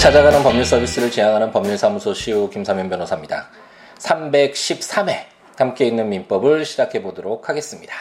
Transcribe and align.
찾아가는 0.00 0.42
법률 0.42 0.64
서비스를 0.64 1.10
지향하는 1.10 1.52
법률사무소 1.52 2.14
시우 2.14 2.48
김사면 2.48 2.88
변호사입니다. 2.88 3.50
313회 3.98 5.24
함께 5.58 5.86
있는 5.86 6.08
민법을 6.08 6.64
시작해 6.64 7.02
보도록 7.02 7.50
하겠습니다. 7.50 7.94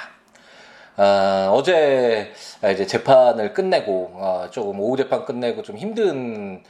어, 0.95 1.51
어제 1.53 2.31
이제 2.71 2.87
재판을 2.87 3.51
끝내고 3.51 4.11
어, 4.13 4.47
조금 4.49 4.79
오후 4.79 4.95
재판 4.95 5.25
끝내고 5.25 5.61
좀 5.61 5.75
힘든 5.75 6.55
에, 6.55 6.63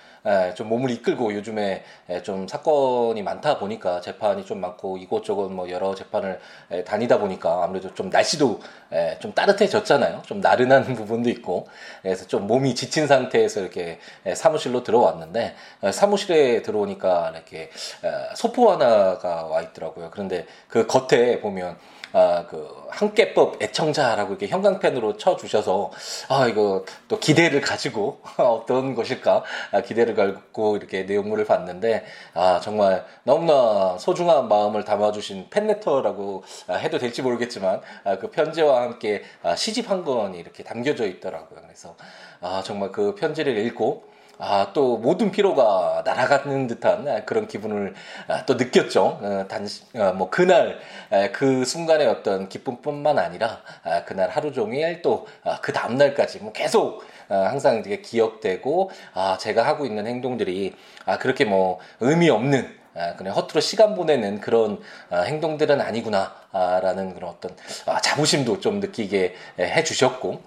좀 0.56 0.70
몸을 0.70 0.92
이끌고 0.92 1.34
요즘에 1.34 1.84
에, 2.10 2.22
좀 2.22 2.48
사건이 2.48 3.24
많다 3.24 3.58
보니까 3.58 4.02
재판이 4.02 4.46
좀 4.46 4.62
많고 4.62 4.98
이곳저곳 4.98 5.52
뭐 5.52 5.70
여러 5.70 5.96
재판을 5.96 6.40
에, 6.72 6.84
다니다 6.84 7.18
보니까 7.18 7.64
아무래도 7.64 7.94
좀 7.94 8.10
날씨도 8.10 8.60
에, 8.92 9.18
좀 9.20 9.34
따뜻해졌잖아요. 9.34 10.22
좀 10.26 10.42
나른한 10.42 10.84
부분도 10.96 11.30
있고 11.30 11.68
그래서 12.02 12.28
좀 12.28 12.48
몸이 12.48 12.76
지친 12.76 13.08
상태에서 13.08 13.62
이렇게 13.62 14.00
에, 14.26 14.36
사무실로 14.36 14.84
들어왔는데 14.84 15.56
에, 15.84 15.92
사무실에 15.92 16.62
들어오니까 16.62 17.32
이렇게 17.34 17.62
에, 18.04 18.36
소포 18.36 18.72
하나가 18.72 19.46
와 19.46 19.62
있더라고요. 19.62 20.10
그런데 20.12 20.46
그 20.68 20.86
겉에 20.86 21.40
보면 21.42 21.78
아, 22.12 22.46
그, 22.50 22.68
한깨법 22.90 23.62
애청자라고 23.62 24.32
이렇게 24.32 24.48
형광펜으로 24.48 25.18
쳐 25.18 25.36
주셔서, 25.36 25.92
아, 26.28 26.48
이거 26.48 26.84
또 27.08 27.20
기대를 27.20 27.62
가지고 27.62 28.22
어떤 28.38 28.96
것일까, 28.96 29.44
아, 29.72 29.82
기대를 29.82 30.16
갖고 30.16 30.78
이렇게 30.78 31.04
내용물을 31.04 31.46
봤는데, 31.46 32.06
아, 32.34 32.60
정말 32.62 33.06
너무나 33.24 33.98
소중한 34.00 34.48
마음을 34.48 34.84
담아주신 34.86 35.48
팬레터라고 35.50 36.44
아, 36.68 36.74
해도 36.74 36.98
될지 36.98 37.22
모르겠지만, 37.22 37.82
아, 38.04 38.18
그 38.18 38.32
편지와 38.32 38.82
함께 38.82 39.24
아, 39.44 39.56
시집 39.56 39.90
한 39.90 40.04
권이 40.04 40.38
이렇게 40.40 40.64
담겨져 40.64 41.06
있더라고요. 41.06 41.62
그래서, 41.62 41.96
아, 42.42 42.64
정말 42.66 42.92
그 42.92 43.14
편지를 43.16 43.58
읽고, 43.66 44.10
아, 44.40 44.72
또 44.74 44.98
모든 44.98 45.32
피로가 45.32 46.04
날아가는 46.06 46.68
듯한 46.68 47.26
그런 47.26 47.48
기분을 47.48 47.94
아, 48.28 48.46
또 48.46 48.56
느꼈죠. 48.56 49.20
어, 49.22 49.46
단시, 49.48 49.84
어, 49.96 50.14
뭐 50.14 50.30
그날 50.30 50.80
그 51.34 51.66
순간의 51.66 52.08
어떤 52.08 52.50
기쁨뿐만 52.50 53.20
아니라 53.20 53.62
아, 53.84 54.04
그날 54.06 54.30
하루 54.30 54.52
종일 54.52 55.02
또 55.02 55.28
그 55.62 55.74
다음날까지 55.74 56.40
뭐 56.40 56.52
계속 56.52 57.04
어, 57.30 57.36
항상 57.36 57.84
이게 57.86 58.02
기억되고 58.02 58.92
아, 59.14 59.38
제가 59.40 59.66
하고 59.66 59.86
있는 59.86 60.08
행동들이 60.08 60.76
아, 61.06 61.18
그렇게 61.18 61.46
뭐 61.46 61.80
의미 62.00 62.30
없는 62.30 62.78
아, 62.96 63.16
그냥 63.16 63.36
허투루 63.36 63.62
시간 63.62 63.96
보내는 63.96 64.42
그런 64.42 64.80
아, 65.10 65.22
행동들은 65.22 65.80
아니구나라는 65.80 67.14
그런 67.14 67.30
어떤 67.30 67.56
아, 67.86 68.02
자부심도 68.02 68.60
좀 68.62 68.80
느끼게 68.80 69.36
해주셨고 69.60 70.42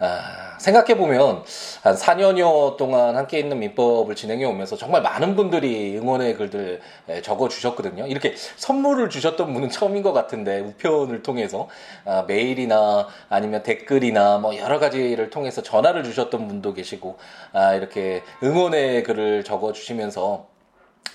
아, 0.00 0.56
생각해보면 0.58 1.42
한 1.82 1.94
4년여 1.94 2.76
동안 2.76 3.16
함께 3.16 3.38
있는 3.38 3.58
민법을 3.58 4.14
진행해 4.14 4.44
오면서 4.44 4.76
정말 4.76 5.02
많은 5.02 5.36
분들이 5.36 5.96
응원의 5.98 6.36
글들 6.36 6.80
적어 7.22 7.48
주셨거든요. 7.48 8.06
이렇게 8.06 8.34
선물을 8.56 9.10
주셨던 9.10 9.52
분은 9.52 9.70
처음인 9.70 10.02
것 10.02 10.12
같은데 10.12 10.60
우편을 10.60 11.22
통해서 11.22 11.68
아, 12.04 12.24
메일이나 12.26 13.08
아니면 13.28 13.62
댓글이나 13.62 14.38
뭐 14.38 14.56
여러 14.56 14.78
가지를 14.78 15.30
통해서 15.30 15.62
전화를 15.62 16.04
주셨던 16.04 16.48
분도 16.48 16.72
계시고 16.74 17.18
아, 17.52 17.74
이렇게 17.74 18.22
응원의 18.42 19.02
글을 19.02 19.44
적어 19.44 19.72
주시면서 19.72 20.53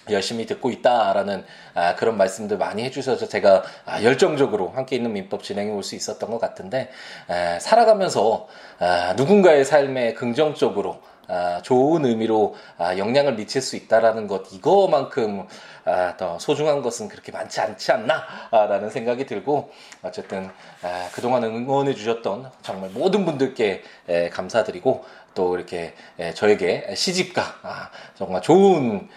열심히 0.10 0.46
듣고 0.46 0.72
있다라는 0.72 1.46
아, 1.76 1.96
그런 1.96 2.18
말씀들 2.18 2.58
많이 2.58 2.84
해주셔서 2.84 3.28
제가 3.28 3.64
아, 3.86 4.02
열정적으로 4.04 4.70
함께 4.70 4.96
있는 4.96 5.14
민법 5.14 5.44
진행해 5.44 5.72
올 5.72 5.84
수 5.84 5.96
있었던 5.96 6.30
것 6.30 6.40
같은데 6.40 6.90
에, 7.30 7.60
살아가면서 7.60 8.48
아, 8.80 9.14
누군가의 9.18 9.66
삶에 9.66 10.14
긍정적으로 10.14 11.00
아, 11.30 11.62
좋은 11.62 12.06
의미로 12.06 12.56
아, 12.80 12.98
영향을 12.98 13.36
미칠 13.36 13.62
수 13.62 13.76
있다라는 13.76 14.26
것 14.28 14.52
이거만큼 14.52 15.48
아, 15.86 16.18
더 16.18 16.40
소중한 16.40 16.82
것은 16.82 17.08
그렇게 17.08 17.32
많지 17.32 17.62
않지 17.62 17.92
않나라는 17.92 18.90
생각이 18.90 19.28
들고 19.28 19.72
어쨌든 20.02 20.50
아, 20.82 21.08
그동안 21.14 21.44
응원해 21.44 21.94
주셨던 21.94 22.50
정말 22.64 22.90
모든 22.90 23.26
분들께 23.26 23.84
에, 24.08 24.30
감사드리고 24.30 25.06
또 25.36 25.56
이렇게 25.56 25.94
저에게 26.34 26.96
시집가 26.96 27.44
아, 27.62 27.92
정말 28.16 28.42
좋은 28.42 29.08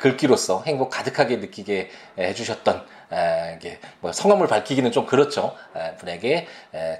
글귀로서 0.00 0.64
행복 0.66 0.90
가득하게 0.90 1.36
느끼게 1.36 1.90
해주셨던 2.18 2.84
이게 3.56 3.78
뭐 4.00 4.12
성함을 4.12 4.46
밝히기는 4.46 4.90
좀 4.90 5.06
그렇죠. 5.06 5.54
분에게 5.98 6.46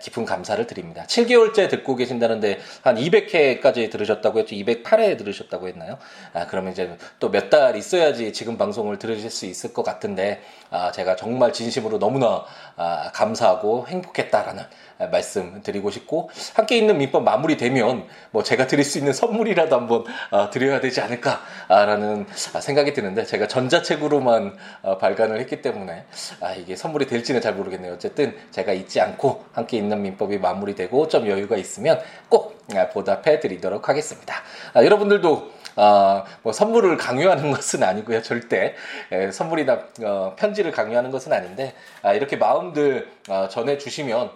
깊은 0.03 0.25
감사를 0.27 0.67
드립니다. 0.67 1.05
7개월째 1.07 1.71
듣고 1.71 1.97
계신다는데 1.97 2.59
한 2.83 2.97
200회까지 2.97 3.91
들으셨다고 3.91 4.39
했죠. 4.41 4.55
208회 4.55 5.17
들으셨다고 5.19 5.69
했나요? 5.69 5.99
아, 6.35 6.47
그러면 6.47 6.73
이제 6.73 6.97
또 7.19 7.31
몇 7.31 7.51
달 7.51 7.77
있어야지 7.77 8.33
지금 8.33 8.57
방송을 8.57 8.99
들으실 8.99 9.31
수 9.31 9.47
있을 9.47 9.73
것 9.75 9.83
같은데 9.83 10.43
아, 10.71 10.91
제가 10.93 11.17
정말 11.17 11.53
진심으로 11.53 11.99
너무나 11.99 12.45
아, 12.77 13.11
감사하고 13.13 13.87
행복했다라는 13.89 14.65
말씀 15.11 15.63
드리고 15.63 15.91
싶고 15.91 16.31
함께 16.55 16.79
있는 16.79 16.97
민법 16.99 17.25
마무리되면 17.25 18.07
뭐 18.31 18.43
제가 18.43 18.69
드릴 18.69 18.85
수 18.85 18.99
있는 18.99 19.13
선물이라도 19.13 19.75
한번 19.75 20.05
드려야 20.53 20.81
되지 20.81 21.01
않을까라는 21.01 22.27
생각이 22.61 22.93
드는데 22.93 23.25
제가 23.25 23.49
전자책으로만 23.49 24.57
발간을 25.01 25.41
했기 25.41 25.61
때문에 25.61 26.02
아, 26.41 26.53
이게 26.53 26.77
선물이 26.77 27.07
될지는 27.07 27.41
잘 27.41 27.55
모르겠네요. 27.55 27.95
어쨌든 27.95 28.37
제가 28.51 28.73
잊지 28.73 29.01
않고 29.01 29.45
함께 29.53 29.77
있는 29.77 30.03
민법이 30.03 30.39
마무리되고 30.39 31.09
좀 31.09 31.27
여유가 31.27 31.57
있으면 31.57 32.01
꼭 32.29 32.63
아, 32.75 32.89
보답해 32.89 33.41
드리도록 33.41 33.89
하겠습니다. 33.89 34.35
아, 34.75 34.85
여러분들도 34.85 35.51
어, 35.77 36.25
뭐 36.43 36.53
선물을 36.53 36.97
강요하는 36.97 37.51
것은 37.53 37.83
아니고요, 37.83 38.23
절대 38.23 38.75
에, 39.11 39.31
선물이나 39.31 39.79
어, 40.05 40.35
편지를 40.37 40.71
강요하는 40.71 41.11
것은 41.11 41.33
아닌데 41.33 41.75
아, 42.03 42.13
이렇게 42.13 42.37
마음들 42.37 43.09
어, 43.29 43.49
전해 43.51 43.79
주시면 43.79 44.27
에, 44.27 44.31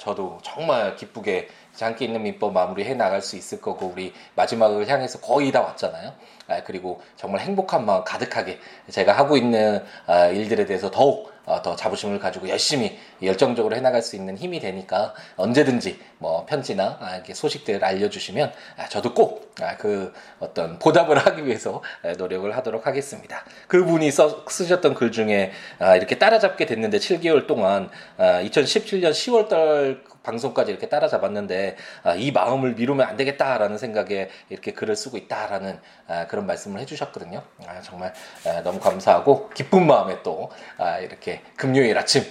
저도 0.00 0.38
정말 0.42 0.96
기쁘게 0.96 1.48
함께 1.80 2.04
있는 2.04 2.22
민법 2.22 2.52
마무리해 2.52 2.94
나갈 2.94 3.22
수 3.22 3.36
있을 3.36 3.60
거고 3.60 3.86
우리 3.86 4.12
마지막을 4.34 4.88
향해서 4.88 5.20
거의 5.20 5.52
다 5.52 5.60
왔잖아요. 5.62 6.12
아, 6.48 6.62
그리고 6.64 7.00
정말 7.16 7.42
행복한 7.42 7.86
마음 7.86 8.04
가득하게 8.04 8.58
제가 8.90 9.12
하고 9.12 9.36
있는 9.36 9.84
아, 10.06 10.26
일들에 10.26 10.66
대해서 10.66 10.90
더욱 10.90 11.32
어, 11.39 11.39
더 11.62 11.76
자부심을 11.76 12.18
가지고 12.18 12.48
열심히 12.48 12.98
열정적으로 13.22 13.76
해나갈 13.76 14.02
수 14.02 14.16
있는 14.16 14.38
힘이 14.38 14.60
되니까 14.60 15.14
언제든지 15.36 15.98
뭐 16.18 16.46
편지나 16.46 16.98
아, 17.00 17.14
이렇게 17.16 17.34
소식들 17.34 17.84
알려주시면 17.84 18.52
저도 18.90 19.14
꼭 19.14 19.50
그 19.78 20.12
어떤 20.38 20.78
보답을 20.78 21.18
하기 21.26 21.46
위해서 21.46 21.82
노력을 22.18 22.54
하도록 22.56 22.86
하겠습니다. 22.86 23.44
그분이 23.68 24.10
써, 24.10 24.44
쓰셨던 24.48 24.94
글 24.94 25.12
중에 25.12 25.52
이렇게 25.96 26.18
따라잡게 26.18 26.66
됐는데 26.66 26.98
7개월 26.98 27.46
동안 27.46 27.90
2017년 28.18 29.10
10월달 29.10 30.19
방송까지 30.22 30.70
이렇게 30.70 30.88
따라잡았는데 30.88 31.76
아, 32.02 32.14
이 32.14 32.30
마음을 32.30 32.74
미루면 32.74 33.06
안 33.06 33.16
되겠다라는 33.16 33.78
생각에 33.78 34.28
이렇게 34.48 34.72
글을 34.72 34.96
쓰고 34.96 35.16
있다라는 35.16 35.78
아, 36.08 36.26
그런 36.26 36.46
말씀을 36.46 36.80
해주셨거든요. 36.80 37.42
아, 37.66 37.80
정말 37.80 38.12
아, 38.46 38.62
너무 38.62 38.80
감사하고 38.80 39.50
기쁜 39.50 39.86
마음에 39.86 40.22
또 40.22 40.50
아, 40.78 40.98
이렇게 40.98 41.42
금요일 41.56 41.98
아침 41.98 42.22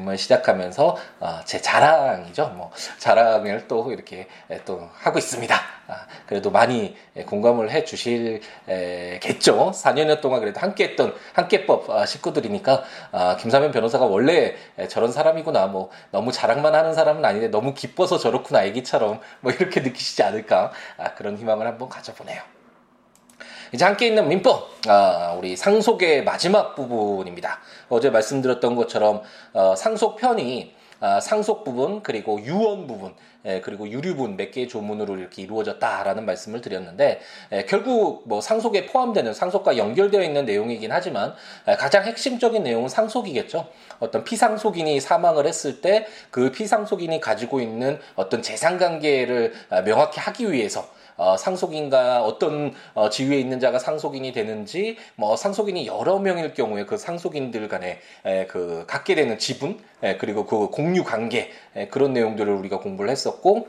뭐 0.00 0.16
시작하면서 0.16 0.96
어, 1.20 1.40
제 1.44 1.60
자랑이죠. 1.60 2.48
뭐 2.56 2.70
자랑을 2.98 3.68
또 3.68 3.92
이렇게 3.92 4.26
또 4.64 4.88
하고 4.94 5.18
있습니다. 5.18 5.54
아, 5.88 6.06
그래도 6.26 6.50
많이 6.50 6.96
공감을 7.26 7.70
해 7.70 7.84
주실겠죠. 7.84 8.40
4년 9.72 10.20
동안 10.20 10.40
그래도 10.40 10.60
함께했던 10.60 11.14
함께법 11.34 11.90
아, 11.90 12.06
식구들이니까 12.06 12.84
아, 13.12 13.36
김사면 13.36 13.70
변호사가 13.70 14.06
원래 14.06 14.56
저런 14.88 15.12
사람이구나. 15.12 15.66
뭐 15.66 15.90
너무 16.10 16.32
자랑만 16.32 16.74
하는 16.74 16.94
사람은 16.94 17.24
아닌데 17.24 17.48
너무 17.48 17.74
기뻐서 17.74 18.18
저렇구나 18.18 18.64
애기처럼 18.64 19.20
뭐 19.40 19.52
이렇게 19.52 19.80
느끼시지 19.80 20.22
않을까 20.22 20.72
그런 21.16 21.36
희망을 21.36 21.66
한번 21.66 21.88
가져보네요. 21.88 22.55
이제 23.72 23.84
함께 23.84 24.06
있는 24.06 24.28
민법, 24.28 24.68
아, 24.88 25.34
우리 25.36 25.56
상속의 25.56 26.24
마지막 26.24 26.74
부분입니다. 26.74 27.60
어제 27.88 28.10
말씀드렸던 28.10 28.76
것처럼 28.76 29.22
어, 29.52 29.74
상속편이 29.76 30.74
아, 31.00 31.20
상속 31.20 31.64
부분 31.64 32.02
그리고 32.02 32.40
유언 32.40 32.86
부분 32.86 33.14
예, 33.44 33.60
그리고 33.60 33.88
유류분 33.88 34.36
몇 34.36 34.50
개의 34.50 34.66
조문으로 34.66 35.18
이렇게 35.18 35.42
이루어졌다라는 35.42 36.26
말씀을 36.26 36.60
드렸는데 36.60 37.20
예, 37.52 37.64
결국 37.64 38.26
뭐 38.26 38.40
상속에 38.40 38.86
포함되는 38.86 39.34
상속과 39.34 39.76
연결되어 39.76 40.22
있는 40.22 40.46
내용이긴 40.46 40.90
하지만 40.90 41.32
예, 41.68 41.74
가장 41.74 42.04
핵심적인 42.04 42.64
내용은 42.64 42.88
상속이겠죠. 42.88 43.68
어떤 44.00 44.24
피상속인이 44.24 44.98
사망을 45.00 45.46
했을 45.46 45.80
때 45.80 46.06
그 46.30 46.50
피상속인이 46.50 47.20
가지고 47.20 47.60
있는 47.60 47.98
어떤 48.14 48.42
재산 48.42 48.78
관계를 48.78 49.54
아, 49.70 49.82
명확히 49.82 50.20
하기 50.20 50.52
위해서 50.52 50.88
어, 51.16 51.36
상속인과 51.36 52.24
어떤 52.24 52.72
어, 52.94 53.08
지위에 53.10 53.38
있는 53.38 53.60
자가 53.60 53.78
상속인이 53.78 54.32
되는지 54.32 54.96
뭐 55.16 55.36
상속인이 55.36 55.86
여러 55.86 56.18
명일 56.18 56.54
경우에 56.54 56.84
그 56.84 56.96
상속인들 56.96 57.68
간에 57.68 58.00
에, 58.24 58.46
그 58.46 58.84
갖게 58.86 59.14
되는 59.14 59.38
지분 59.38 59.78
에, 60.02 60.16
그리고 60.16 60.46
그 60.46 60.68
공유 60.68 61.04
관계 61.04 61.50
에, 61.74 61.88
그런 61.88 62.12
내용들을 62.12 62.52
우리가 62.52 62.80
공부를 62.80 63.10
했었고 63.10 63.68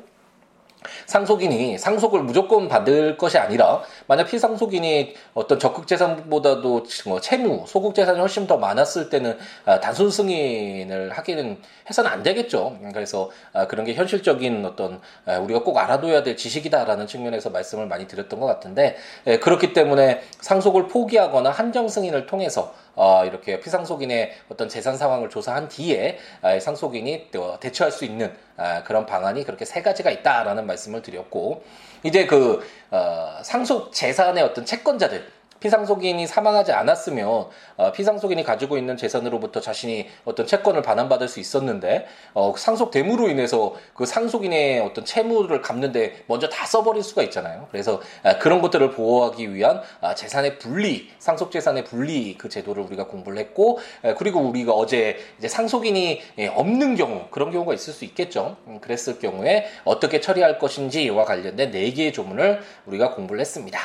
상속인이 1.06 1.78
상속을 1.78 2.22
무조건 2.22 2.68
받을 2.68 3.18
것이 3.18 3.38
아니라 3.38 3.81
만약 4.07 4.25
피상속인이 4.25 5.16
어떤 5.34 5.60
적극 5.60 5.88
재산보다도 5.88 6.86
뭐 7.06 7.22
채무, 7.22 7.66
소극 7.68 7.95
재산이 7.95 8.19
훨씬 8.19 8.48
더 8.48 8.57
많았을 8.57 9.10
때는 9.10 9.38
아, 9.66 9.80
단순 9.80 10.10
승인을 10.10 11.12
하기는 11.12 11.57
해서는 11.89 12.12
안 12.12 12.24
되겠죠. 12.24 12.78
그래서 12.94 13.30
아, 13.54 13.68
그런 13.68 13.86
게 13.86 13.94
현실적인 13.94 14.66
어떤 14.66 15.00
아, 15.25 15.38
우리가 15.38 15.63
꼭 15.63 15.78
알아둬야 15.78 16.24
될 16.24 16.38
지식이다라는 16.38 17.07
측면에서 17.07 17.50
말씀을 17.50 17.88
많이 17.88 18.07
드렸던 18.07 18.39
것 18.39 18.45
같은데 18.45 18.98
그렇기 19.42 19.74
때문에 19.74 20.22
상속을 20.42 20.88
포기하거나 20.88 21.50
한정 21.50 21.88
승인을 21.88 22.25
통해서 22.25 22.74
어, 22.97 23.23
이렇게 23.25 23.59
피상속인의 23.59 24.33
어떤 24.49 24.67
재산 24.67 24.97
상황을 24.97 25.29
조사한 25.29 25.69
뒤에 25.69 26.17
아, 26.41 26.59
상속인이 26.59 27.29
또 27.31 27.59
대처할 27.59 27.91
수 27.91 28.03
있는 28.03 28.35
아, 28.57 28.83
그런 28.83 29.05
방안이 29.05 29.44
그렇게 29.45 29.65
세 29.65 29.83
가지가 29.83 30.09
있다라는 30.09 30.65
말씀을 30.65 31.03
드렸고 31.03 31.63
이제 32.03 32.25
그 32.25 32.67
어, 32.89 33.39
상속 33.44 33.94
재산의 33.94 34.44
어떤 34.44 34.65
채권자들 34.65 35.37
피상속인이 35.59 36.27
사망하지 36.27 36.71
않았으면 36.71 37.48
어, 37.77 37.92
피상속인이 37.92 38.44
가지고 38.44 38.77
있는 38.77 38.98
재산으로부터 38.98 39.59
자신이 39.59 40.07
어떤 40.25 40.45
채권을 40.45 40.81
반환받을 40.81 41.27
수 41.27 41.39
있었는데 41.39 42.07
어, 42.33 42.54
상속됨으로 42.56 43.30
인해서 43.30 43.75
그 43.94 44.06
상속인의 44.06 44.80
어떤 44.81 45.06
채무를 45.06 45.62
갚는데 45.62 46.24
먼저 46.27 46.48
다 46.50 46.65
써버릴 46.65 47.04
수가 47.04 47.24
있잖아요. 47.24 47.68
그래서 47.71 48.01
아, 48.24 48.38
그런 48.38 48.62
것들을 48.62 48.92
보호하기 48.92 49.54
위한 49.54 49.81
아, 50.01 50.15
재산의 50.15 50.59
분리, 50.59 51.09
상속 51.19 51.51
재산의 51.51 51.86
분리 51.86 52.38
그 52.38 52.50
제도를 52.50 52.83
우리가 52.83 53.07
공부를 53.07 53.38
했고 53.39 53.80
아, 54.03 54.13
그리고 54.15 54.39
우리가 54.42 54.74
어제 54.74 55.18
이제 55.38 55.48
상속인이 55.48 56.21
예, 56.39 56.48
없는 56.48 56.95
경우 56.95 57.27
그런 57.31 57.51
경우가 57.51 57.74
있을 57.74 57.94
수 57.94 58.06
있겠죠. 58.06 58.57
음, 58.68 58.80
그랬을 58.80 59.19
경우에 59.19 59.68
어떻게 59.86 60.19
처리할 60.19 60.60
것인지와 60.60 61.25
관련된 61.25 61.71
네 61.71 61.92
개의 61.92 62.13
조문을 62.13 62.62
우리가 62.86 63.15
공부를 63.15 63.39
했습니다. 63.42 63.80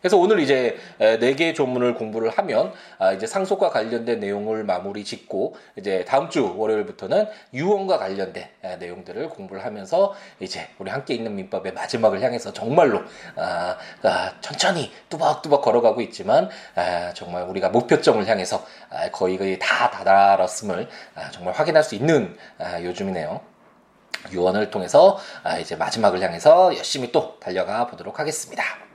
그래서 0.00 0.16
오늘 0.16 0.40
이제 0.40 0.76
네 0.98 1.34
개의 1.34 1.54
조문을 1.54 1.94
공부를 1.94 2.30
하면 2.30 2.72
아, 2.98 3.12
이제 3.12 3.26
상속과 3.26 3.70
관련된 3.70 4.20
내용을 4.20 4.64
마무리 4.64 5.04
짓고 5.04 5.56
이제 5.76 6.04
다음 6.06 6.30
주 6.30 6.56
월요일부터는 6.56 7.26
유언과 7.52 7.98
관련된 7.98 8.48
내용들을 8.78 9.28
공부를 9.28 9.64
하면서 9.64 10.14
이제 10.40 10.68
우리 10.78 10.90
함께 10.90 11.14
있는 11.14 11.34
민법의 11.36 11.72
마지막을 11.74 12.22
향해서 12.22 12.52
정말로 12.52 13.02
아, 13.36 13.76
아, 14.02 14.32
천천히 14.40 14.90
뚜벅뚜벅 15.08 15.62
걸어가고 15.62 16.00
있지만 16.02 16.48
정말 17.14 17.44
우리가 17.44 17.68
목표점을 17.68 18.26
향해서 18.26 18.64
거의 19.12 19.36
거의 19.36 19.58
다 19.58 19.90
다다랐음을 19.90 20.88
정말 21.32 21.54
확인할 21.54 21.82
수 21.84 21.94
있는 21.94 22.36
요즘이네요. 22.82 23.40
유언을 24.32 24.70
통해서 24.70 25.18
이제 25.60 25.76
마지막을 25.76 26.20
향해서 26.20 26.76
열심히 26.76 27.12
또 27.12 27.38
달려가 27.40 27.86
보도록 27.86 28.18
하겠습니다. 28.18 28.89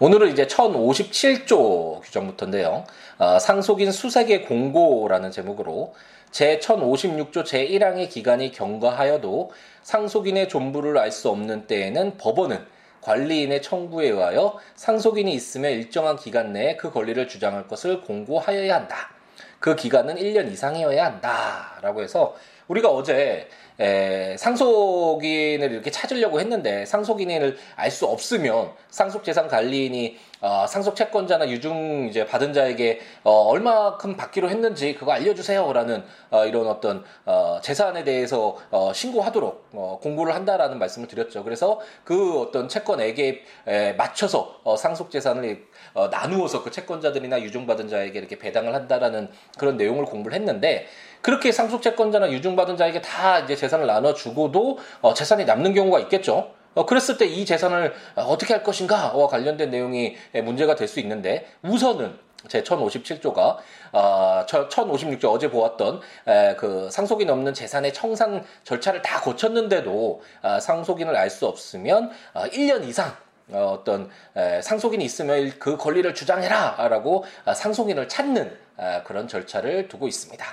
오늘은 0.00 0.30
이제 0.30 0.46
1057조 0.46 2.00
규정부터인데요. 2.02 2.84
어, 3.18 3.38
상속인 3.40 3.90
수색의 3.90 4.44
공고라는 4.44 5.32
제목으로 5.32 5.92
제 6.30 6.60
1056조 6.60 7.42
제1항의 7.42 8.08
기간이 8.08 8.52
경과하여도 8.52 9.50
상속인의 9.82 10.48
존부를 10.48 10.98
알 10.98 11.10
수 11.10 11.30
없는 11.30 11.66
때에는 11.66 12.16
법원은 12.16 12.64
관리인의 13.00 13.60
청구에 13.60 14.08
의하여 14.10 14.58
상속인이 14.76 15.32
있으면 15.32 15.72
일정한 15.72 16.14
기간 16.14 16.52
내에 16.52 16.76
그 16.76 16.92
권리를 16.92 17.26
주장할 17.26 17.66
것을 17.66 18.02
공고하여야 18.02 18.76
한다. 18.76 19.10
그 19.58 19.74
기간은 19.74 20.14
1년 20.14 20.52
이상이어야 20.52 21.04
한다. 21.04 21.76
라고 21.82 22.02
해서 22.02 22.36
우리가 22.68 22.88
어제 22.90 23.48
에, 23.80 24.36
상속인을 24.36 25.70
이렇게 25.70 25.90
찾으려고 25.90 26.40
했는데 26.40 26.84
상속인을 26.84 27.56
알 27.76 27.88
수 27.90 28.06
없으면 28.06 28.72
상속재산 28.90 29.48
관리인이 29.48 30.18
어, 30.40 30.66
상속 30.68 30.94
채권자나 30.94 31.48
유증 31.48 32.06
이제 32.08 32.26
받은 32.26 32.52
자에게 32.52 33.00
어, 33.24 33.30
얼마큼 33.30 34.16
받기로 34.16 34.50
했는지 34.50 34.94
그거 34.94 35.12
알려주세요라는 35.12 36.04
어, 36.30 36.44
이런 36.46 36.66
어떤 36.66 37.04
어, 37.24 37.58
재산에 37.62 38.04
대해서 38.04 38.56
어, 38.70 38.92
신고하도록 38.92 39.68
어, 39.72 39.98
공고를 40.02 40.34
한다라는 40.34 40.78
말씀을 40.78 41.08
드렸죠. 41.08 41.42
그래서 41.44 41.80
그 42.04 42.40
어떤 42.40 42.68
채권에게 42.68 43.42
에, 43.66 43.92
맞춰서 43.94 44.60
어, 44.64 44.76
상속 44.76 45.10
재산을 45.10 45.66
어, 45.94 46.08
나누어서 46.08 46.62
그 46.62 46.70
채권자들이나 46.70 47.40
유증 47.42 47.66
받은 47.66 47.88
자에게 47.88 48.18
이렇게 48.18 48.38
배당을 48.38 48.74
한다라는 48.74 49.28
그런 49.58 49.76
내용을 49.76 50.04
공부를 50.04 50.36
했는데 50.36 50.86
그렇게 51.22 51.52
상속 51.52 51.82
채권자나 51.82 52.30
유증 52.30 52.56
받은 52.56 52.76
자에게 52.76 53.00
다 53.02 53.40
이제 53.40 53.56
재산을 53.56 53.86
나눠주고도 53.86 54.78
어, 55.00 55.14
재산이 55.14 55.44
남는 55.44 55.74
경우가 55.74 56.00
있겠죠. 56.00 56.52
어, 56.74 56.86
그랬을 56.86 57.16
때 57.18 57.26
이 57.26 57.44
재산을 57.44 57.92
어떻게 58.14 58.54
할 58.54 58.62
것인가와 58.62 59.26
관련된 59.28 59.70
내용이 59.70 60.16
문제가 60.44 60.74
될 60.74 60.88
수 60.88 61.00
있는데 61.00 61.46
우선은 61.62 62.16
제 62.46 62.62
1057조가 62.62 63.56
어, 63.92 64.46
1056조 64.46 65.32
어제 65.32 65.50
보았던 65.50 66.00
에, 66.28 66.54
그 66.54 66.88
상속인 66.90 67.28
없는 67.30 67.52
재산의 67.52 67.92
청산 67.92 68.44
절차를 68.62 69.02
다 69.02 69.20
거쳤는데도 69.20 70.22
아, 70.42 70.60
상속인을 70.60 71.16
알 71.16 71.30
수 71.30 71.46
없으면 71.46 72.10
아, 72.34 72.48
1년 72.48 72.84
이상 72.84 73.12
어, 73.50 73.76
어떤 73.80 74.08
에, 74.36 74.62
상속인이 74.62 75.04
있으면 75.04 75.52
그 75.58 75.76
권리를 75.76 76.14
주장해라라고 76.14 77.24
아, 77.44 77.54
상속인을 77.54 78.08
찾는 78.08 78.56
아, 78.76 79.02
그런 79.02 79.26
절차를 79.26 79.88
두고 79.88 80.06
있습니다. 80.06 80.44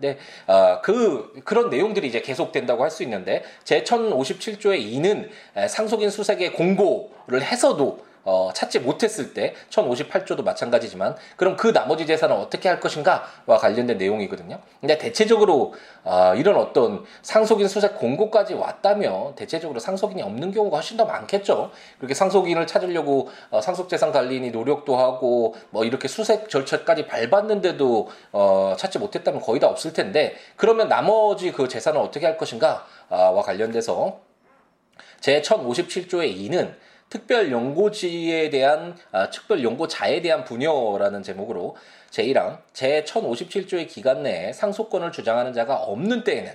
네, 0.00 0.16
어, 0.46 0.80
그 0.82 1.32
그런 1.44 1.68
내용들이 1.68 2.08
이제 2.08 2.20
계속된다고 2.22 2.82
할 2.82 2.90
수 2.90 3.02
있는데 3.04 3.44
제 3.62 3.84
1057조의 3.84 4.82
2는 4.82 5.28
상속인 5.68 6.10
수색의 6.10 6.54
공고를 6.54 7.42
해서도 7.42 8.04
어, 8.24 8.50
찾지 8.54 8.80
못했을 8.80 9.32
때 9.34 9.54
1058조도 9.70 10.44
마찬가지지만 10.44 11.16
그럼 11.36 11.56
그 11.56 11.72
나머지 11.72 12.06
재산을 12.06 12.36
어떻게 12.36 12.68
할 12.68 12.80
것인가와 12.80 13.58
관련된 13.58 13.98
내용이거든요. 13.98 14.58
근데 14.80 14.98
대체적으로 14.98 15.74
어, 16.04 16.34
이런 16.36 16.56
어떤 16.56 17.04
상속인 17.22 17.68
수색 17.68 17.96
공고까지 17.96 18.54
왔다면 18.54 19.34
대체적으로 19.36 19.80
상속인이 19.80 20.22
없는 20.22 20.52
경우가 20.52 20.76
훨씬 20.76 20.96
더 20.96 21.04
많겠죠. 21.04 21.70
그렇게 21.98 22.14
상속인을 22.14 22.66
찾으려고 22.66 23.28
어, 23.50 23.60
상속재산 23.60 24.12
관리인이 24.12 24.50
노력도 24.50 24.96
하고 24.96 25.54
뭐 25.70 25.84
이렇게 25.84 26.08
수색 26.08 26.48
절차까지 26.48 27.06
밟았는데도 27.06 28.08
어, 28.32 28.74
찾지 28.78 28.98
못했다면 28.98 29.40
거의 29.40 29.60
다 29.60 29.68
없을 29.68 29.92
텐데 29.92 30.34
그러면 30.56 30.88
나머지 30.88 31.52
그 31.52 31.68
재산을 31.68 32.00
어떻게 32.00 32.26
할 32.26 32.36
것인가와 32.36 33.42
관련돼서 33.42 34.20
제 35.20 35.42
1057조의 35.42 36.36
2는 36.36 36.74
특별 37.10 37.50
연고지에 37.50 38.50
대한 38.50 38.96
아, 39.10 39.28
특별 39.30 39.62
연고자에 39.64 40.22
대한 40.22 40.44
분여라는 40.44 41.24
제목으로 41.24 41.76
제1항 42.10 42.58
제 42.72 43.04
1057조의 43.04 43.88
기간 43.88 44.22
내에 44.22 44.52
상속권을 44.52 45.10
주장하는 45.10 45.52
자가 45.52 45.74
없는 45.74 46.22
때에는 46.22 46.52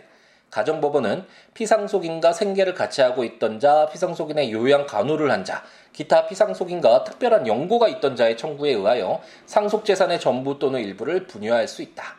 가정법원은 0.52 1.26
피상속인과 1.54 2.32
생계를 2.32 2.74
같이 2.74 3.02
하고 3.02 3.26
있던 3.26 3.60
자, 3.60 3.90
피상속인의 3.92 4.54
요양 4.54 4.86
간호를 4.86 5.30
한 5.30 5.44
자, 5.44 5.64
기타 5.92 6.28
피상속인과 6.28 7.04
특별한 7.04 7.48
연고가 7.48 7.90
있던 7.90 8.16
자의 8.16 8.38
청구에 8.38 8.72
의하여 8.72 9.22
상속재산의 9.48 10.22
전부 10.22 10.58
또는 10.58 10.80
일부를 10.80 11.28
분여할 11.28 11.68
수 11.68 11.82
있다. 11.82 12.16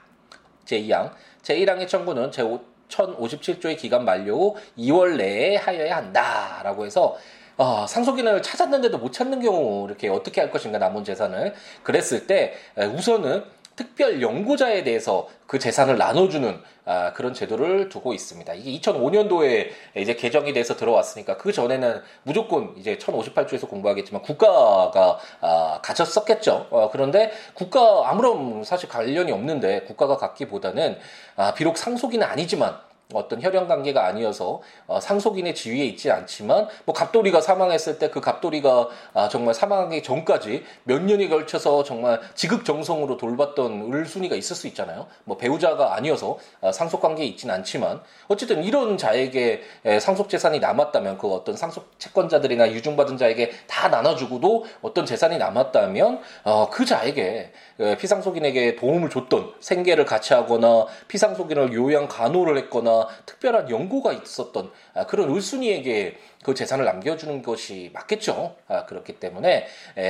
제2항 0.66 1.12
제1항의 1.42 1.88
청구는 1.88 2.30
제 2.32 2.42
1057조의 2.88 3.78
기간 3.78 4.04
만료 4.04 4.36
후 4.36 4.56
2월 4.76 5.16
내에 5.16 5.56
하여야 5.56 5.96
한다라고 5.96 6.84
해서 6.84 7.16
어, 7.56 7.86
상속인을 7.86 8.42
찾았는데도 8.42 8.98
못 8.98 9.12
찾는 9.12 9.40
경우 9.40 9.86
이렇게 9.86 10.08
어떻게 10.08 10.40
할 10.40 10.50
것인가 10.50 10.78
남은 10.78 11.04
재산을 11.04 11.54
그랬을 11.82 12.26
때 12.26 12.54
우선은 12.76 13.44
특별 13.76 14.22
연구자에 14.22 14.82
대해서 14.84 15.28
그 15.46 15.58
재산을 15.58 15.98
나눠주는 15.98 16.60
아, 16.86 17.12
그런 17.12 17.34
제도를 17.34 17.88
두고 17.88 18.14
있습니다. 18.14 18.54
이게 18.54 18.78
2005년도에 18.80 19.68
이제 19.96 20.14
개정이 20.14 20.52
돼서 20.52 20.76
들어왔으니까 20.76 21.36
그 21.36 21.52
전에는 21.52 22.00
무조건 22.22 22.74
이제 22.78 22.96
1058조에서 22.96 23.68
공부하겠지만 23.68 24.22
국가가 24.22 25.18
아, 25.40 25.80
가졌었겠죠. 25.82 26.68
어, 26.70 26.90
그런데 26.90 27.32
국가 27.54 28.08
아무런 28.08 28.64
사실 28.64 28.88
관련이 28.88 29.30
없는데 29.30 29.82
국가가 29.82 30.16
갖기보다는 30.16 30.96
아, 31.36 31.52
비록 31.52 31.76
상속인은 31.76 32.26
아니지만 32.26 32.78
어떤 33.14 33.40
혈연 33.40 33.68
관계가 33.68 34.04
아니어서 34.06 34.62
어, 34.86 34.98
상속인의 34.98 35.54
지위에 35.54 35.84
있지 35.84 36.10
않지만 36.10 36.66
뭐 36.84 36.94
갑돌이가 36.94 37.40
사망했을 37.40 37.98
때 37.98 38.06
그 38.16 38.20
갑돌이가 38.20 38.88
아, 39.12 39.28
정말 39.28 39.52
사망하기 39.52 40.02
전까지 40.02 40.64
몇 40.84 41.02
년이 41.02 41.28
걸쳐서 41.28 41.84
정말 41.84 42.20
지극정성으로 42.34 43.18
돌봤던 43.18 43.92
을순이가 43.92 44.36
있을 44.36 44.56
수 44.56 44.66
있잖아요. 44.68 45.06
뭐 45.24 45.36
배우자가 45.36 45.94
아니어서 45.94 46.38
아, 46.62 46.72
상속 46.72 47.02
관계에 47.02 47.26
있지는 47.26 47.54
않지만 47.56 48.00
어쨌든 48.28 48.64
이런 48.64 48.96
자에게 48.96 49.62
에, 49.84 50.00
상속 50.00 50.30
재산이 50.30 50.60
남았다면 50.60 51.18
그 51.18 51.30
어떤 51.30 51.56
상속 51.56 51.98
채권자들이나 51.98 52.72
유증받은 52.72 53.18
자에게 53.18 53.50
다 53.66 53.88
나눠주고도 53.88 54.64
어떤 54.80 55.04
재산이 55.04 55.36
남았다면 55.36 56.20
어, 56.44 56.70
그 56.70 56.86
자에게 56.86 57.52
피상속인에게 57.98 58.76
도움을 58.76 59.10
줬던 59.10 59.54
생계를 59.60 60.04
같이 60.04 60.34
하거나 60.34 60.86
피상속인을 61.08 61.72
요양 61.72 62.06
간호를 62.06 62.56
했거나 62.58 63.08
특별한 63.26 63.70
연고가 63.70 64.12
있었던 64.12 64.70
아, 64.94 65.06
그런 65.06 65.34
을순이에게 65.34 66.16
그 66.44 66.54
재산을 66.54 66.84
남겨주는 66.84 67.42
것이 67.42 67.90
맞겠죠. 67.92 68.54
아, 68.68 68.86
그렇기 68.86 69.14
때문에 69.18 69.66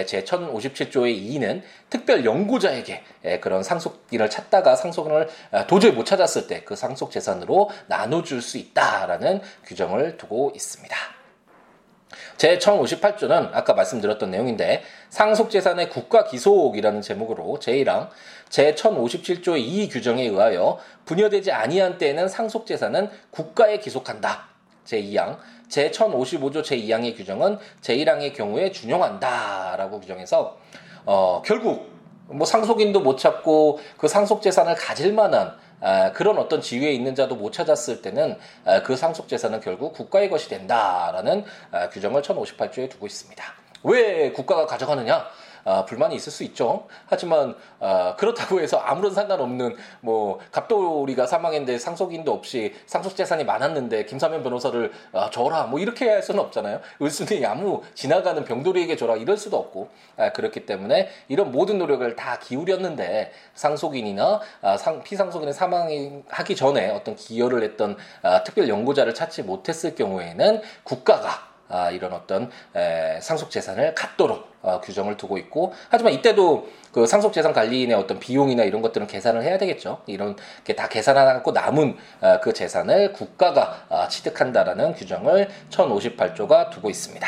제 0.06 0.22
1057조의 0.24 1.18
2는 1.30 1.62
특별 1.88 2.24
연구자에게 2.24 3.02
그런 3.40 3.62
상속인을 3.62 4.28
찾다가 4.28 4.76
상속인을 4.76 5.28
아, 5.52 5.66
도저히 5.66 5.92
못 5.92 6.04
찾았을 6.04 6.46
때 6.48 6.56
그 6.64 6.76
상속 6.76 7.10
재산으로 7.10 7.70
나눠줄 7.86 8.42
수 8.42 8.58
있다라는 8.58 9.40
규정을 9.64 10.16
두고 10.16 10.52
있습니다. 10.54 11.15
제 12.36 12.58
1058조는 12.58 13.50
아까 13.52 13.74
말씀드렸던 13.74 14.30
내용인데 14.30 14.82
상속재산의 15.10 15.90
국가기속이라는 15.90 17.00
제목으로 17.00 17.58
제1항 17.60 18.08
제 18.48 18.74
1057조의 18.74 19.58
이 19.58 19.88
규정에 19.88 20.24
의하여 20.24 20.78
분여되지 21.04 21.52
아니한 21.52 21.98
때에는 21.98 22.28
상속재산은 22.28 23.10
국가에 23.30 23.78
기속한다. 23.78 24.48
제2항 24.84 25.38
제 25.68 25.90
1055조 25.90 26.62
제2항의 26.62 27.16
규정은 27.16 27.58
제1항의 27.82 28.34
경우에 28.34 28.70
준용한다라고 28.70 30.00
규정해서 30.00 30.58
어, 31.04 31.42
결국 31.44 31.96
뭐 32.28 32.44
상속인도 32.44 33.00
못 33.00 33.18
찾고 33.18 33.80
그 33.96 34.08
상속 34.08 34.42
재산을 34.42 34.74
가질 34.74 35.12
만한 35.12 35.56
아, 35.80 36.12
그런 36.12 36.38
어떤 36.38 36.60
지위에 36.60 36.92
있는 36.92 37.14
자도 37.14 37.36
못 37.36 37.52
찾았을 37.52 38.02
때는 38.02 38.38
아, 38.64 38.82
그 38.82 38.96
상속 38.96 39.28
재산은 39.28 39.60
결국 39.60 39.92
국가의 39.92 40.30
것이 40.30 40.48
된다라는 40.48 41.44
아, 41.70 41.88
규정을 41.90 42.22
1058조에 42.22 42.90
두고 42.90 43.06
있습니다. 43.06 43.44
왜 43.84 44.32
국가가 44.32 44.66
가져가느냐? 44.66 45.26
아, 45.66 45.84
불만이 45.84 46.14
있을 46.14 46.30
수 46.30 46.44
있죠. 46.44 46.86
하지만 47.06 47.56
아, 47.80 48.14
그렇다고 48.16 48.60
해서 48.60 48.78
아무런 48.78 49.12
상관없는 49.12 49.76
뭐 50.00 50.38
갑돌이가 50.52 51.26
사망했는데 51.26 51.78
상속인도 51.78 52.32
없이 52.32 52.72
상속 52.86 53.16
재산이 53.16 53.44
많았는데 53.44 54.06
김사면 54.06 54.44
변호사를 54.44 54.92
아, 55.12 55.28
줘라 55.30 55.64
뭐 55.64 55.80
이렇게 55.80 56.08
할 56.08 56.22
수는 56.22 56.40
없잖아요. 56.40 56.80
을순이 57.02 57.44
아무 57.44 57.82
지나가는 57.94 58.42
병돌이에게 58.44 58.94
줘라 58.96 59.16
이럴 59.16 59.36
수도 59.36 59.56
없고 59.56 59.88
아, 60.16 60.30
그렇기 60.32 60.66
때문에 60.66 61.08
이런 61.26 61.50
모든 61.50 61.78
노력을 61.78 62.14
다 62.14 62.38
기울였는데 62.38 63.32
상속인이나 63.54 64.40
아, 64.62 64.76
상, 64.76 65.02
피상속인의 65.02 65.52
사망하기 65.52 66.54
전에 66.54 66.90
어떤 66.90 67.16
기여를 67.16 67.64
했던 67.64 67.96
아, 68.22 68.44
특별 68.44 68.68
연구자를 68.68 69.14
찾지 69.14 69.42
못했을 69.42 69.96
경우에는 69.96 70.62
국가가 70.84 71.56
아, 71.68 71.90
이런 71.90 72.12
어떤 72.12 72.50
에, 72.74 73.20
상속 73.20 73.50
재산을 73.50 73.94
갖도록 73.94 74.55
어, 74.66 74.80
규정을 74.80 75.16
두고 75.16 75.38
있고 75.38 75.72
하지만 75.88 76.12
이때도 76.12 76.68
그 76.92 77.06
상속 77.06 77.32
재산 77.32 77.52
관리인의 77.52 77.96
어떤 77.96 78.18
비용이나 78.18 78.64
이런 78.64 78.82
것들은 78.82 79.06
계산을 79.06 79.42
해야 79.42 79.58
되겠죠. 79.58 80.02
이런 80.06 80.36
게 80.64 80.76
다 80.76 80.88
계산하고 80.88 81.52
남은 81.52 81.96
어, 82.20 82.40
그 82.42 82.52
재산을 82.52 83.12
국가가 83.12 83.84
어, 83.88 84.08
취득한다라는 84.08 84.94
규정을 84.94 85.48
1058조가 85.70 86.70
두고 86.70 86.90
있습니다. 86.90 87.26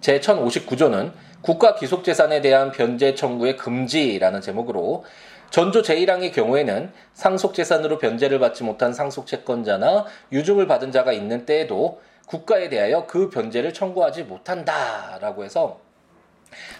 제 0.00 0.20
1059조는 0.20 1.12
국가 1.40 1.74
기속 1.74 2.04
재산에 2.04 2.40
대한 2.40 2.70
변제 2.70 3.14
청구의 3.14 3.56
금지라는 3.56 4.40
제목으로 4.40 5.04
전조 5.50 5.82
제1항의 5.82 6.32
경우에는 6.32 6.92
상속 7.12 7.54
재산으로 7.54 7.98
변제를 7.98 8.38
받지 8.38 8.64
못한 8.64 8.92
상속 8.92 9.26
채권자나 9.26 10.06
유증을 10.32 10.66
받은 10.66 10.90
자가 10.92 11.12
있는 11.12 11.46
때에도 11.46 12.00
국가에 12.26 12.68
대하여 12.68 13.06
그 13.06 13.28
변제를 13.30 13.72
청구하지 13.74 14.24
못한다라고 14.24 15.44
해서 15.44 15.80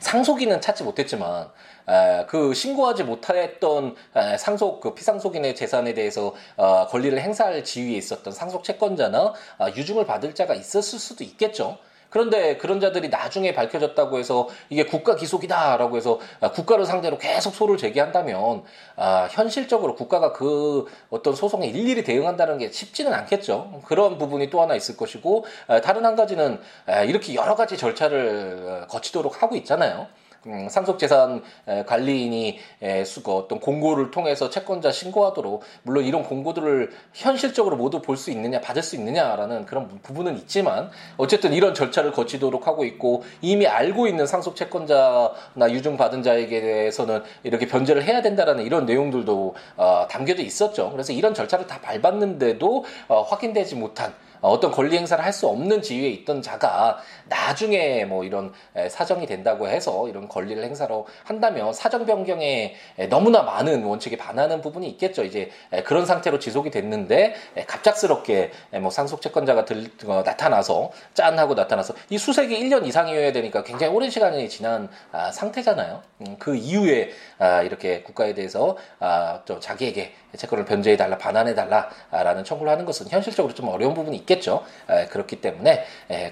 상속인은 0.01 0.61
찾지 0.61 0.85
못했지만 0.85 1.49
에, 1.89 2.27
그 2.27 2.55
신고하지 2.55 3.05
못했던 3.05 3.95
에, 4.17 4.37
상속 4.37 4.81
그 4.81 4.95
피상속인의 4.95 5.55
재산에 5.55 5.95
대해서 5.95 6.35
어, 6.57 6.87
권리를 6.87 7.19
행사할 7.21 7.65
지위에 7.65 7.97
있었던 7.97 8.33
상속 8.33 8.65
채권자나 8.65 9.19
어, 9.59 9.67
유증을 9.77 10.07
받을 10.07 10.35
자가 10.35 10.55
있었을 10.55 10.99
수도 10.99 11.25
있겠죠. 11.25 11.79
그런데 12.15 12.57
그런 12.59 12.79
자들이 12.79 13.09
나중에 13.09 13.53
밝혀졌다고 13.55 14.21
해서 14.21 14.49
이게 14.71 14.85
국가 14.85 15.17
기속이다라고 15.17 15.97
해서 15.97 16.21
아, 16.41 16.53
국가를 16.53 16.87
상대로 16.87 17.19
계속 17.19 17.57
소를 17.57 17.77
제기한다면 17.77 18.63
아, 18.95 19.27
현실적으로 19.33 19.97
국가가 19.97 20.33
그 20.33 20.87
어떤 21.11 21.35
소송에 21.35 21.67
일일이 21.67 22.05
대응한다는 22.05 22.59
게 22.59 22.71
쉽지는 22.71 23.13
않겠죠. 23.13 23.83
그런 23.87 24.17
부분이 24.17 24.49
또 24.49 24.63
하나 24.63 24.77
있을 24.77 24.97
것이고 24.97 25.45
아, 25.67 25.81
다른 25.81 26.07
한 26.07 26.15
가지는 26.15 26.61
아, 26.87 27.03
이렇게 27.03 27.35
여러 27.35 27.57
가지 27.57 27.77
절차를 27.77 28.85
어, 28.85 28.87
거치도록 28.87 29.43
하고 29.43 29.57
있잖아요. 29.57 30.07
음, 30.47 30.69
상속재산 30.69 31.43
관리인이 31.87 32.59
수거 33.05 33.37
어떤 33.37 33.61
공고를 33.61 34.11
통해서 34.11 34.51
채권자 34.51 34.91
신고하도록 34.91 35.63
물론 35.83 36.05
이런 36.05 36.23
공고들을 36.23 36.91
현실적으로 37.13 37.77
모두 37.77 38.01
볼 38.03 38.15
수 38.17 38.31
있느냐 38.31 38.61
받을 38.61 38.83
수 38.83 38.97
있느냐라는 38.97 39.67
그런 39.67 39.89
부분은 40.03 40.37
있지만 40.39 40.91
어쨌든 41.17 41.53
이런 41.53 41.75
절차를 41.75 42.13
거치도록 42.13 42.67
하고 42.67 42.85
있고 42.85 43.25
이미 43.41 43.67
알고 43.67 44.07
있는 44.07 44.27
상속 44.27 44.57
채권자나 44.57 45.71
유증 45.71 45.97
받은 45.97 46.23
자에게 46.23 46.61
대해서는 46.61 47.23
이렇게 47.43 47.67
변제를 47.67 48.05
해야 48.05 48.23
된다라는 48.23 48.65
이런 48.65 48.87
내용들도 48.87 49.55
어, 49.77 50.07
담겨져 50.11 50.43
있었죠. 50.43 50.91
그래서 50.91 51.13
이런 51.13 51.35
절차를 51.35 51.67
다 51.67 51.81
밟았는데도 51.81 52.85
어, 53.09 53.23
확인되지 53.23 53.75
못한 53.77 54.15
어, 54.45 54.51
어떤 54.51 54.71
권리 54.71 54.97
행사를 54.97 55.23
할 55.23 55.35
수 55.35 55.49
없는 55.49 55.83
지위에 55.83 56.09
있던 56.11 56.43
자가 56.43 56.99
나중에 57.25 58.05
뭐 58.05 58.23
이런 58.23 58.53
사정이 58.89 59.27
된다고 59.27 59.67
해서 59.67 60.09
이런 60.09 60.29
권리를 60.29 60.63
행사로 60.63 61.09
한다면 61.25 61.73
사정 61.73 62.07
변경에 62.07 62.77
너무나 63.11 63.43
많은 63.43 63.83
원칙에 63.83 64.17
반하는 64.17 64.61
부분이 64.61 64.89
있겠죠. 64.91 65.25
이제 65.25 65.51
그런 65.85 66.07
상태로 66.07 66.39
지속이 66.39 66.71
됐는데 66.71 67.35
갑작스럽게 67.67 68.53
뭐 68.81 68.91
상속 68.91 69.21
채권자가 69.23 69.65
들, 69.65 69.91
어, 70.07 70.23
나타나서 70.25 70.93
짠 71.15 71.37
하고 71.37 71.55
나타나서 71.55 71.95
이 72.11 72.19
수색이 72.19 72.57
1년 72.61 72.87
이상이어야 72.87 73.33
되니까 73.33 73.65
굉장히 73.65 73.93
오랜 73.93 74.11
시간이 74.11 74.49
지난 74.49 74.89
아, 75.11 75.33
상태잖아요. 75.33 76.01
음, 76.21 76.37
그 76.39 76.55
이후에 76.55 77.11
아, 77.34 77.34
이렇게 77.65 78.03
국가에 78.03 78.35
대해서 78.35 78.77
아, 79.01 79.41
좀 79.45 79.61
자기에게 79.61 80.13
채권을 80.37 80.65
변제해 80.65 80.97
달라 80.97 81.17
반환해 81.19 81.55
달라라는 81.55 82.45
청구를 82.45 82.73
하는 82.73 82.85
것은 82.85 83.09
현실적으로 83.09 83.55
좀 83.55 83.69
어려운 83.69 83.95
부분이 83.95 84.17
있겠죠. 84.19 84.65
그렇기 85.11 85.41
때문에 85.41 85.85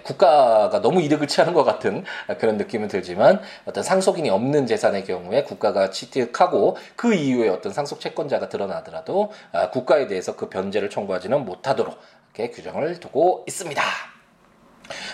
국가가 0.02 0.80
너무 0.80 1.00
이득을 1.02 1.28
취하는 1.28 1.54
것 1.54 1.64
같은 1.64 2.04
그런 2.38 2.56
느낌은 2.56 2.88
들지만 2.88 3.40
어떤 3.64 3.85
상속인이 3.85 4.28
없는 4.30 4.66
재산의 4.66 5.04
경우에 5.04 5.44
국가가 5.44 5.90
취득하고 5.90 6.76
그 6.97 7.14
이후에 7.14 7.49
어떤 7.49 7.73
상속 7.73 8.00
채권자가 8.00 8.49
드러나더라도 8.49 9.32
국가에 9.73 10.06
대해서 10.06 10.37
그 10.37 10.49
변제를 10.49 10.90
청구하지는 10.90 11.44
못하도록 11.44 11.97
이렇게 12.35 12.50
규정을 12.50 12.99
두고 12.99 13.44
있습니다. 13.47 13.82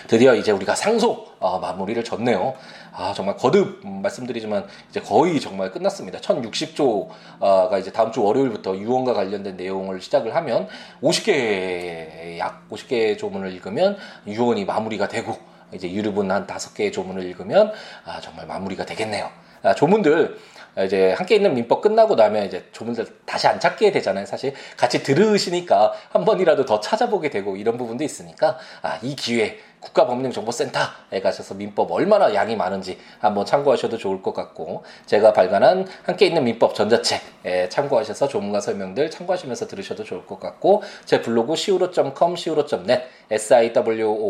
드디어 0.07 0.35
이제 0.35 0.51
우리가 0.51 0.75
상속 0.75 1.35
어, 1.39 1.59
마무리를 1.59 2.03
졌네요. 2.03 2.53
아 2.93 3.13
정말 3.13 3.37
거듭 3.37 3.85
말씀드리지만 3.85 4.67
이제 4.89 4.99
거의 4.99 5.39
정말 5.39 5.71
끝났습니다. 5.71 6.19
1060조가 6.19 7.79
이제 7.79 7.91
다음 7.91 8.11
주 8.11 8.23
월요일부터 8.23 8.77
유언과 8.77 9.13
관련된 9.13 9.55
내용을 9.57 10.01
시작을 10.01 10.35
하면 10.35 10.67
50개 11.01 12.37
약 12.39 12.67
50개 12.69 13.17
조문을 13.17 13.53
읽으면 13.53 13.97
유언이 14.27 14.65
마무리가 14.65 15.07
되고 15.07 15.37
이제 15.71 15.89
유류분 15.89 16.31
한 16.31 16.47
다섯 16.47 16.73
개의 16.73 16.91
조문을 16.91 17.23
읽으면 17.25 17.71
아 18.05 18.19
정말 18.19 18.47
마무리가 18.47 18.85
되겠네요. 18.85 19.29
아, 19.61 19.75
조문들 19.75 20.37
이제 20.85 21.13
함께 21.13 21.35
있는 21.35 21.53
민법 21.53 21.81
끝나고 21.81 22.15
나면 22.15 22.45
이제 22.45 22.65
조문들 22.71 23.05
다시 23.25 23.47
안 23.47 23.59
찾게 23.59 23.91
되잖아요. 23.91 24.25
사실 24.25 24.53
같이 24.77 25.03
들으시니까 25.03 25.93
한 26.09 26.25
번이라도 26.25 26.65
더 26.65 26.79
찾아보게 26.79 27.29
되고 27.29 27.55
이런 27.55 27.77
부분도 27.77 28.03
있으니까 28.03 28.57
아, 28.81 28.99
이 29.01 29.15
기회 29.15 29.59
국가법령정보센터에 29.79 31.21
가셔서 31.21 31.53
민법 31.55 31.91
얼마나 31.91 32.33
양이 32.33 32.55
많은지 32.55 32.97
한번 33.19 33.45
참고하셔도 33.45 33.97
좋을 33.97 34.21
것 34.21 34.33
같고 34.33 34.83
제가 35.05 35.33
발간한 35.33 35.87
함께 36.03 36.25
있는 36.27 36.43
민법 36.43 36.75
전자책 36.75 37.69
참고하셔서 37.69 38.27
조문과 38.27 38.59
설명들 38.61 39.09
참고하시면서 39.09 39.67
들으셔도 39.67 40.03
좋을 40.03 40.25
것 40.25 40.39
같고 40.39 40.83
제 41.05 41.21
블로그 41.21 41.53
siwo.com, 41.53 42.33
siwo.net, 42.33 43.03
siwoolaw.com 43.31 44.21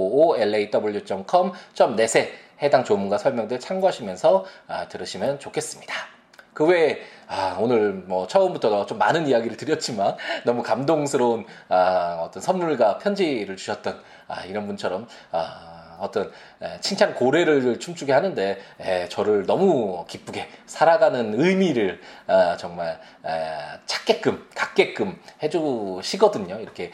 .net에 1.79 2.31
해당 2.62 2.84
조문과 2.84 3.17
설명들 3.17 3.60
참고하시면서 3.60 4.46
아, 4.67 4.88
들으시면 4.88 5.39
좋겠습니다. 5.39 6.18
그 6.53 6.65
외에 6.65 7.00
아, 7.27 7.58
오늘 7.60 7.94
뭐 7.94 8.25
처음부터 8.25 8.86
좀 8.88 8.98
많은 8.98 9.27
이야기를 9.27 9.56
드렸지만 9.56 10.15
너무 10.46 10.63
감동스러운 10.63 11.46
아, 11.70 12.20
어떤 12.22 12.41
선물과 12.41 12.98
편지를 12.98 13.56
주셨던 13.56 14.01
아, 14.27 14.44
이런 14.46 14.65
분처럼 14.68 15.08
아, 15.32 15.68
어떤 16.00 16.32
칭찬 16.82 17.13
고래를 17.15 17.79
춤추게 17.79 18.12
하는데 18.12 18.58
저를 19.10 19.46
너무 19.46 20.06
기쁘게 20.08 20.48
살아가는 20.65 21.39
의미를 21.39 22.00
아, 22.27 22.58
정말 22.58 23.00
찾게끔 23.86 24.48
갖게끔 24.56 25.20
해주시거든요. 25.44 26.60
이렇게 26.60 26.91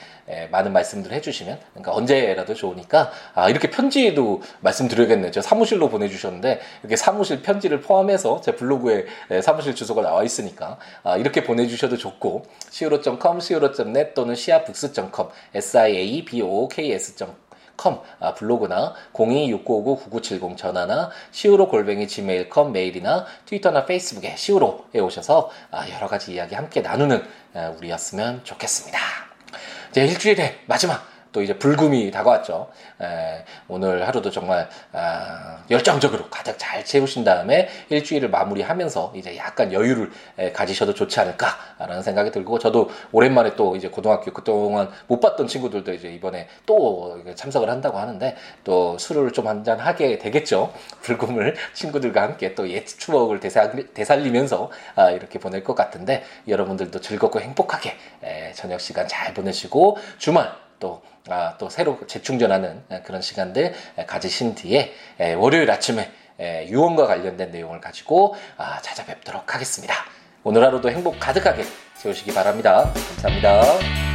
많은 0.51 0.73
말씀들 0.73 1.11
해주시면 1.11 1.59
그러니까 1.73 1.93
언제라도 1.93 2.53
좋으니까 2.53 3.11
아, 3.33 3.49
이렇게 3.49 3.69
편지도 3.69 4.41
말씀드려야겠네요. 4.61 5.31
저 5.31 5.41
사무실로 5.41 5.89
보내주셨는데 5.89 6.59
이렇게 6.81 6.95
사무실 6.95 7.41
편지를 7.41 7.81
포함해서 7.81 8.41
제 8.41 8.55
블로그에 8.55 9.05
사무실 9.41 9.75
주소가 9.75 10.01
나와 10.01 10.23
있으니까 10.23 10.77
아, 11.03 11.17
이렇게 11.17 11.43
보내주셔도 11.43 11.97
좋고 11.97 12.45
siwo.com, 12.69 13.37
siwo.net 13.37 14.13
또는 14.13 14.33
siabooks.com, 14.33 15.29
siabooks.com 15.55 17.44
컴 17.77 18.01
아, 18.19 18.33
블로그나 18.33 18.93
026959-9970 19.13 20.57
전화나 20.57 21.09
시우로 21.31 21.67
골뱅이 21.69 22.07
지메일컴 22.07 22.71
메일이나 22.71 23.25
트위터나 23.45 23.85
페이스북에 23.85 24.35
시우로에 24.35 24.99
오셔서 24.99 25.49
아, 25.71 25.87
여러 25.89 26.07
가지 26.07 26.33
이야기 26.33 26.55
함께 26.55 26.81
나누는 26.81 27.23
아, 27.53 27.73
우리였으면 27.77 28.41
좋겠습니다. 28.43 28.99
이제 29.91 30.05
일주일의 30.05 30.59
마지막 30.65 31.14
또 31.35 31.41
이제 31.41 31.57
불금이 31.59 32.11
다가왔죠. 32.11 32.69
에, 33.01 33.43
오늘 33.67 34.07
하루도 34.07 34.31
정말 34.31 34.69
아, 34.93 35.65
열정적으로 35.69 36.29
가득 36.29 36.57
잘 36.57 36.85
채우신 36.85 37.25
다음에 37.25 37.67
일주일을 37.89 38.29
마무리하면서 38.29 39.11
이제 39.15 39.35
약간 39.35 39.73
여유를 39.73 40.09
에, 40.37 40.51
가지셔도 40.53 40.93
좋지 40.93 41.19
않을까라는 41.19 42.03
생각이 42.03 42.31
들고 42.31 42.57
저도 42.59 42.89
오랜만에 43.11 43.57
또 43.57 43.75
이제 43.75 43.89
고등학교 43.89 44.31
그동안 44.31 44.89
못 45.07 45.19
봤던 45.19 45.47
친구들도 45.47 45.93
이제 45.93 46.07
이번에 46.13 46.47
또 46.65 47.21
참석을 47.35 47.69
한다고 47.69 47.97
하는데 47.97 48.37
또 48.63 48.97
술을 48.97 49.33
좀 49.33 49.47
한잔 49.49 49.77
하게 49.79 50.17
되겠죠. 50.17 50.71
불금을 51.03 51.55
친구들과 51.73 52.21
함께 52.21 52.55
또 52.55 52.65
옛 52.65 52.87
추억을 52.87 53.39
되살리면서 53.93 54.71
아, 54.95 55.11
이렇게 55.11 55.37
보낼 55.37 55.63
것 55.65 55.75
같은데 55.75 56.23
여러분들도 56.47 57.01
즐겁고 57.01 57.41
행복하게 57.41 57.93
에, 58.23 58.53
저녁 58.53 58.79
시간 58.79 59.05
잘 59.07 59.33
보내시고 59.33 59.97
주말 60.17 60.64
또, 60.79 61.01
아, 61.29 61.55
또 61.57 61.69
새로 61.69 61.99
재충전하는 62.07 62.83
그런 63.03 63.21
시간들 63.21 63.73
가지신 64.07 64.55
뒤에 64.55 64.93
월요일 65.37 65.69
아침에 65.71 66.11
유언과 66.39 67.07
관련된 67.07 67.51
내용을 67.51 67.81
가지고 67.81 68.35
아, 68.57 68.81
찾아뵙도록 68.81 69.53
하겠습니다. 69.53 69.95
오늘 70.43 70.63
하루도 70.63 70.89
행복 70.89 71.19
가득하게 71.19 71.63
채우시기 71.97 72.33
바랍니다. 72.33 72.93
감사합니다. 73.21 74.14